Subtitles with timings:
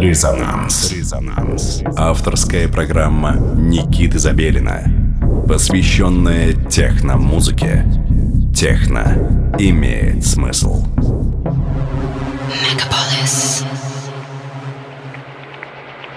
[0.00, 0.92] Резонанс.
[0.92, 1.82] Резонанс.
[1.94, 4.82] Авторская программа Никиты Забелина,
[5.46, 7.84] посвященная техно-музыке.
[8.56, 10.86] Техно имеет смысл.
[12.48, 13.62] Мегаполис.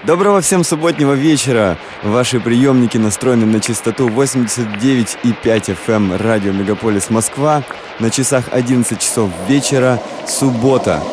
[0.06, 1.78] Доброго всем субботнего вечера.
[2.04, 7.64] Ваши приемники настроены на частоту 89,5 FM эм радио Мегаполис Москва.
[8.00, 11.04] На часах 11 часов вечера, суббота.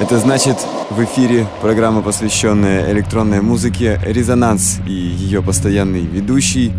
[0.00, 0.56] Это значит,
[0.88, 6.72] в эфире программа, посвященная электронной музыке «Резонанс» и ее постоянный ведущий,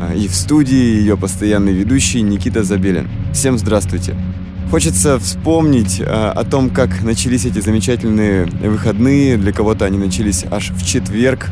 [0.00, 3.08] а, и в студии ее постоянный ведущий Никита Забелин.
[3.34, 4.14] Всем здравствуйте!
[4.70, 9.36] Хочется вспомнить а, о том, как начались эти замечательные выходные.
[9.36, 11.48] Для кого-то они начались аж в четверг.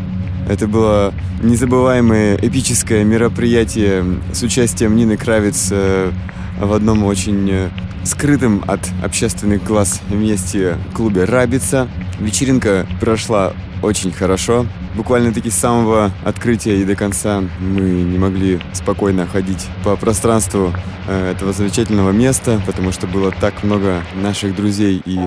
[0.49, 1.13] Это было
[1.43, 6.13] незабываемое эпическое мероприятие с участием Нины Кравец э,
[6.61, 7.69] в одном очень
[8.07, 11.89] скрытом от общественных глаз месте клубе «Рабица».
[12.21, 14.67] Вечеринка прошла очень хорошо.
[14.95, 20.73] Буквально-таки с самого открытия и до конца мы не могли спокойно ходить по пространству
[21.07, 25.19] э, этого замечательного места, потому что было так много наших друзей и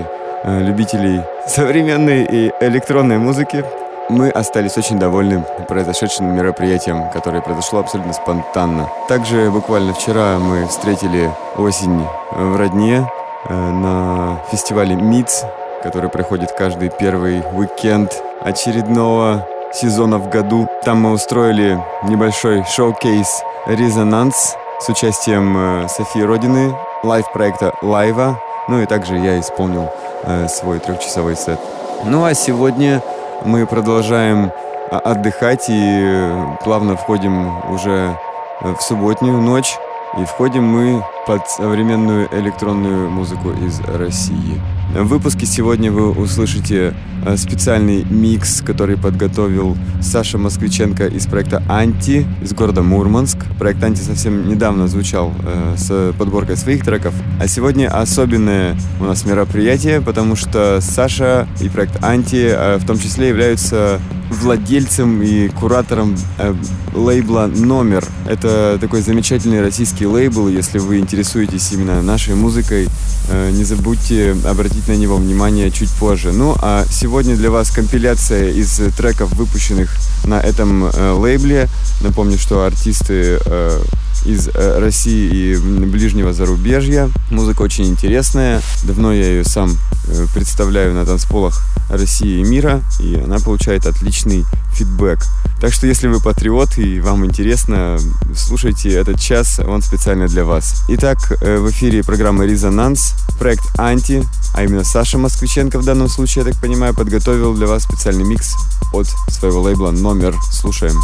[0.44, 3.64] э, любителей современной и электронной музыки.
[4.10, 8.90] Мы остались очень довольны произошедшим мероприятием, которое произошло абсолютно спонтанно.
[9.08, 13.08] Также буквально вчера мы встретили осень в Родне
[13.46, 15.46] э, на фестивале МИЦ,
[15.84, 20.68] который проходит каждый первый уикенд очередного сезона в году.
[20.84, 28.42] Там мы устроили небольшой шоу-кейс «Резонанс» с участием э, Софии Родины, лайв-проекта «Лайва».
[28.70, 29.92] Ну и также я исполнил
[30.23, 31.60] э, свой трехчасовой сет.
[32.06, 33.04] Ну а сегодня
[33.45, 34.52] мы продолжаем
[34.92, 36.32] а, отдыхать и
[36.64, 38.18] плавно входим уже
[38.62, 39.78] в субботнюю ночь.
[40.18, 44.60] И входим мы под современную электронную музыку из России.
[44.94, 52.26] В выпуске сегодня вы услышите э, специальный микс, который подготовил Саша Москвиченко из проекта «Анти»
[52.42, 53.38] из города Мурманск.
[53.60, 57.14] Проект «Анти» совсем недавно звучал э, с подборкой своих треков.
[57.39, 62.98] А сегодня особенное у нас мероприятие, потому что Саша и проект «Анти» э, в том
[62.98, 66.56] числе являются владельцем и куратором э,
[66.94, 68.06] лейбла «Номер».
[68.28, 70.48] Это такой замечательный российский лейбл.
[70.48, 72.88] Если вы интересуетесь именно нашей музыкой,
[73.30, 76.32] э, не забудьте обратить на него внимание чуть позже.
[76.32, 79.95] Ну а сегодня для вас компиляция из треков, выпущенных
[80.26, 81.68] на этом э, лейбле.
[82.02, 83.82] Напомню, что артисты э,
[84.26, 87.10] из э, России и ближнего зарубежья.
[87.30, 88.62] Музыка очень интересная.
[88.84, 94.46] Давно я ее сам э, представляю на танцполах России и мира, и она получает отличный
[94.74, 95.20] фидбэк.
[95.60, 98.00] Так что если вы патриот и вам интересно,
[98.36, 100.84] слушайте этот час, он специально для вас.
[100.88, 106.46] Итак, э, в эфире программа «Резонанс», проект «Анти», а именно Саша Москвиченко в данном случае,
[106.46, 108.56] я так понимаю, подготовил для вас специальный микс
[108.94, 110.36] от своего лейбла «Номер».
[110.52, 110.96] Слушаем.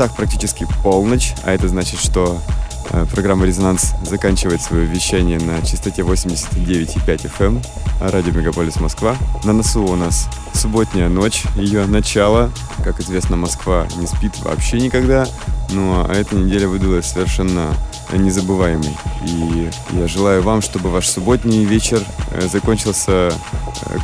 [0.00, 2.40] Часах практически полночь, а это значит, что
[2.88, 7.62] э, программа «Резонанс» заканчивает свое вещание на частоте 89,5 FM, эм,
[8.00, 9.14] радио «Мегаполис Москва».
[9.44, 12.50] На носу у нас субботняя ночь, ее начало.
[12.82, 15.26] Как известно, Москва не спит вообще никогда,
[15.68, 17.66] ну а эта неделя выдалась совершенно
[18.16, 18.96] незабываемый.
[19.26, 23.30] И я желаю вам, чтобы ваш субботний вечер э, закончился э,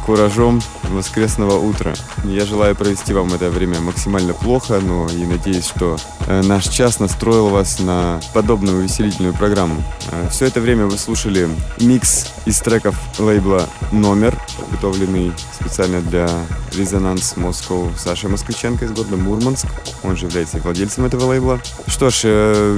[0.05, 1.95] куражом воскресного утра.
[2.25, 5.97] Я желаю провести вам это время максимально плохо, но и надеюсь, что
[6.27, 9.83] э, наш час настроил вас на подобную увеселительную программу.
[10.31, 11.49] Все это время вы слушали
[11.81, 16.29] микс из треков лейбла «Номер», подготовленный специально для
[16.75, 19.67] «Резонанс Москва» Сашей Москвиченко из города Мурманск.
[20.05, 21.61] Он же является владельцем этого лейбла.
[21.89, 22.25] Что ж,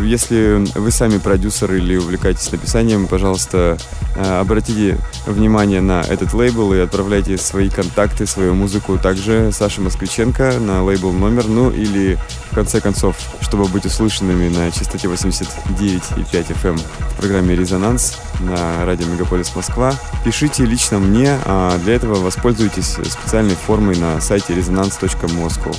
[0.04, 3.76] если вы сами продюсер или увлекаетесь написанием, пожалуйста,
[4.16, 10.54] э, обратите внимание на этот лейбл и отправляйте свои контакты, свою музыку также Саше Москвиченко
[10.60, 12.18] на лейбл номер, ну или
[12.50, 18.84] в конце концов, чтобы быть услышанными на частоте 89,5 FM эм в программе «Резонанс» на
[18.86, 19.92] радио Мегаполис Москва,
[20.24, 25.76] пишите лично мне, а для этого воспользуйтесь специальной формой на сайте resonance.moscow.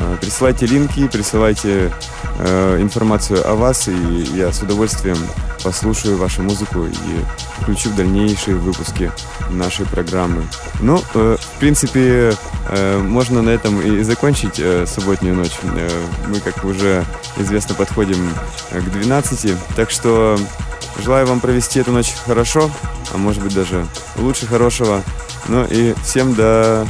[0.00, 1.92] Э, присылайте линки, присылайте
[2.38, 3.92] э, информацию о вас, и
[4.34, 5.16] я с удовольствием
[5.64, 9.10] послушаю вашу музыку и включу в дальнейшие выпуски
[9.50, 10.44] нашей программы.
[10.80, 12.34] Ну, э, в принципе,
[13.02, 15.58] можно на этом и закончить субботнюю ночь.
[16.26, 17.02] Мы, как уже
[17.38, 18.34] известно, подходим
[18.70, 20.38] к 12, так что
[21.02, 22.70] желаю вам провести эту ночь хорошо,
[23.14, 23.86] а может быть даже
[24.16, 25.02] лучше хорошего.
[25.48, 26.86] Ну и всем до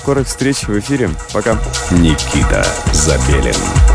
[0.00, 1.10] скорых встреч в эфире.
[1.32, 1.58] Пока.
[1.90, 3.89] Никита Забелин.